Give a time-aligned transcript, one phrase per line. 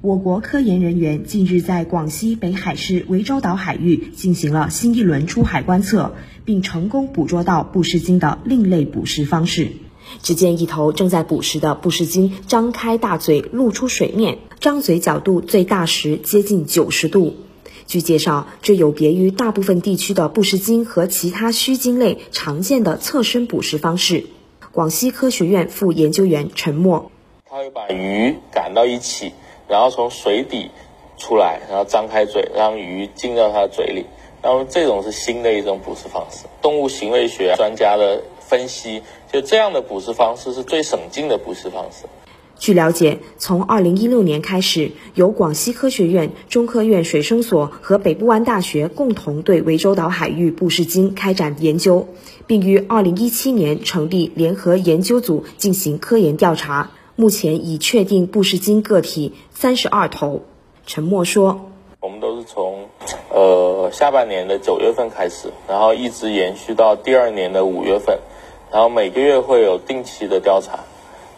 [0.00, 9.72] 我国科研人员近日在广西北海市涠洲岛海域进行了新一轮出海观测，并成功捕捉到布氏鲸的另类捕食方式。
[10.22, 17.34] 只见一头正在捕食的布氏鲸张开大嘴露出水面，张嘴角度最大时接近九十度。
[17.86, 24.26] 据介绍，这有别于大部分地区的布氏鲸和其他须鲸类常见的侧身捕食方式。
[24.70, 27.10] 广西科学院副研究员陈默，
[27.44, 29.32] 他会把鱼赶到一起。
[29.68, 30.70] 然后从水底
[31.16, 34.06] 出来，然后张开嘴，让鱼进到它的嘴里。
[34.40, 36.46] 然后这种是新的一种捕食方式。
[36.62, 39.02] 动物行为学专家的分析，
[39.32, 42.06] 就这样的捕食方式是最省劲的捕食方式。
[42.56, 52.08] 据了解，从2016年开始，由广西科学院、中科院水生所和北部湾大学共同对涠洲岛海域布氏鲸开展研究，
[52.46, 56.90] 并于2017年成立联合研究组进行科研调查。
[57.20, 60.42] 目前已确定布氏鲸个体三十二头。
[60.86, 62.86] 陈默说：“我们都是从
[63.28, 68.20] 呃下半年的九月份开始，然后一直延续到第二年的五月份，
[68.70, 70.78] 然后每个月会有定期的调查，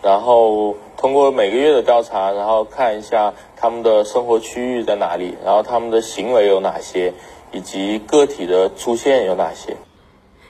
[0.00, 7.12] 然后通过每个月的调查，然后看一下他们的生活区域在哪里，然后他们的行为有哪些，
[7.52, 9.76] 以及个体的出现有哪些。”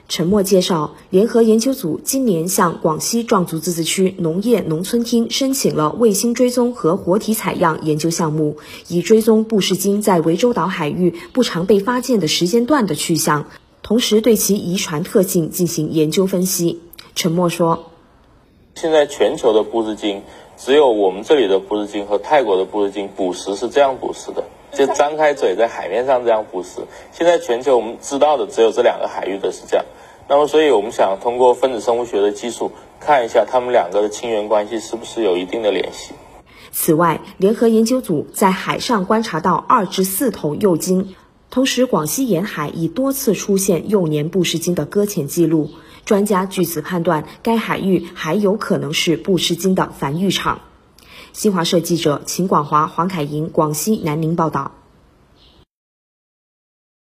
[0.08, 13.46] 陈默介绍，联合研究组今年向广西壮族自治区农业农村厅申请了卫星追踪和活体采样研究项目，以追踪布氏鲸在涠洲岛海域不常被发现的时间段的去向，
[13.82, 16.80] 同时对其遗传特性进行研究分析。
[17.16, 17.90] 陈默说
[18.77, 20.22] ：“现在全球的布氏鲸，
[20.56, 24.44] 只有我们这里的布氏鲸和泰国的布氏鲸捕食是这样捕食的，
[24.77, 26.80] 就张开嘴在海面上这样捕食。
[27.12, 29.84] 现在全球我们知道的只有这两个海域的是这样。”
[30.28, 36.14] 那么，所以我们想通过分子生物学的技术看一下它们两个的亲缘关系是不是有一定的联系。
[36.72, 41.14] 此外，联合研究组在海上观察到二至四头幼鲸，
[41.48, 45.70] 同时广西沿海已多次出现幼年布氏鲸的搁浅记录。
[46.05, 50.61] 专家据此判断，该海域还有可能是布氏鲸的繁育场。
[51.36, 54.76] 新华社记者秦广华、黄凯莹，广西南宁报道。